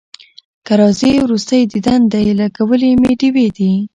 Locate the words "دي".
3.57-3.71